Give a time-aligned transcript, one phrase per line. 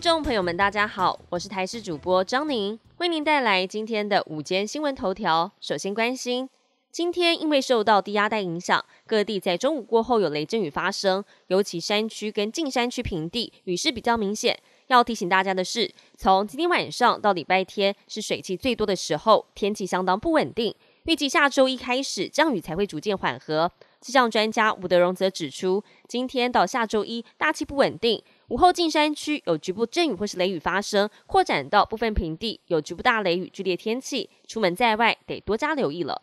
[0.00, 5.52] 听众朋友们，大家好，我是台视主播张宁，为您带来今天的午间新闻头条。
[5.60, 6.48] 首先关心，
[6.90, 14.58] 今天因为受到低压带影响，各地在中午过后有雷阵雨发生，尤其山区跟近山区平地雨势比较明显。
[14.86, 20.74] 要提醒大家的是，从今天晚上到礼拜天是水汽最多的时候，天气相当不稳定。
[21.04, 23.70] 预计下周一开始降雨才会逐渐缓和。
[24.00, 36.22] 气象专家吴德荣则指出，今天到下周一大气不稳定，午后近山区有局部阵雨或是雷雨发生，扩展到部分平地有局部大雷雨、剧烈天气，出门在外得多加留意了。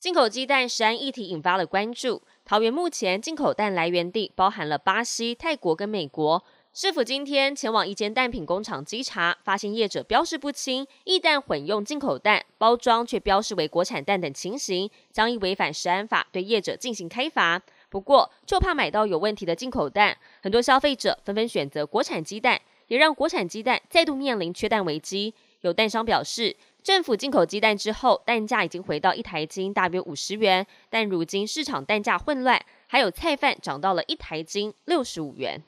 [0.00, 2.22] 进口鸡蛋食安议题引发了关注。
[2.44, 6.44] 桃园目前进口蛋来源地包含了巴西、泰国跟美国。
[6.76, 17.62] 市府今天前往一间蛋品工厂稽查，发现业者标示不清，异蛋混用进口蛋包装，却标示为国产蛋等情形，将依违反食安法对业者进行开罚。
[17.88, 25.32] 不过，就怕买到有问题的进口蛋，很多消费者纷纷选择国产鸡蛋，也让国产鸡蛋再度面临缺蛋危机。
[25.60, 26.56] 有蛋商表示。
[26.82, 35.62] 政府进口鸡蛋之后，蛋价已经回到一台斤大约五十元，但如今市场蛋价混乱，还有菜贩涨到了一台斤六十五元。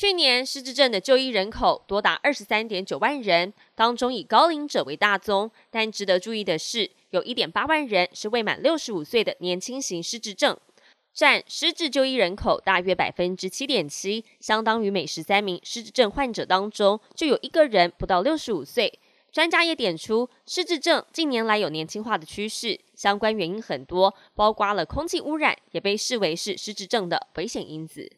[0.00, 10.56] 去年失智症的就医人口多达二十三点九万人，当中以高龄者为大宗，但值得注意的是，有一点八万人是未满六十五岁的年轻型失智症。
[11.12, 18.98] 占失智就医人口大约百分之七点七，相当于每十三名失智症患者当中就有一个人不到六十五岁。
[19.30, 28.10] 专家也点出，失智症近年来有年轻化的趋势，相关原因很多，包括了空气污染，也被视为是失智症的危险因子。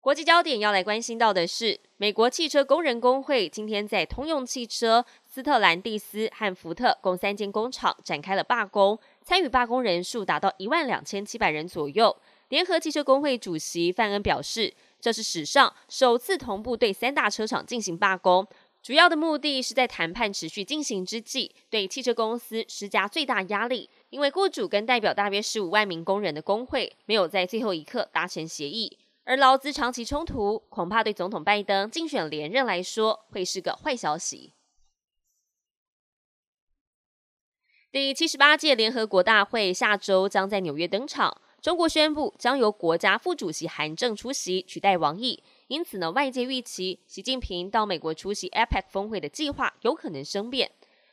[0.00, 8.98] 国际焦点要来关心到的是，美国汽车工人工会今天在通用汽车、斯特兰蒂斯和福特共三间工厂展开了罢工。
[9.24, 12.16] 参与罢工人数达到一万两千七百人左右。
[12.48, 18.46] 联合汽车工会主席范恩表示，这是史上首次同步对三大车厂进行罢工，
[18.80, 23.90] 主要的目的是在谈判持续进行之际，对汽车公司施加最大压力。
[24.10, 28.96] 因为雇主跟代表大约十五万名工人的工会没有在最后一刻达成协议，
[29.28, 34.54] 而劳资长期冲突，恐怕对总统拜登竞选连任来说会是个坏消息。
[37.92, 41.42] 第七十八届联合国大会下周将在纽约登场。
[41.60, 45.42] 中国宣布将由国家副主席韩正出席，取代王毅。
[45.66, 50.70] 因此呢，外界预期习近平到美国出席 APEC 峰会的计划有可能生变。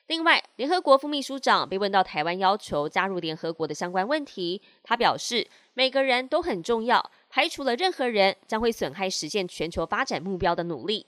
[0.07, 11.07] 另外，联合国副秘书长被问到台湾要求加入联合国的相关问题，他表示每个人都很重要，排除了任何人将会损害实现全球发展目标的努力。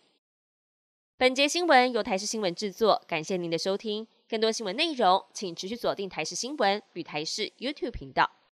[1.16, 4.06] 本节新闻由台视新闻制作，感谢您的收听。
[4.28, 8.30] 更多新闻内容，请持续锁定台视新闻与台视 YouTube 频道。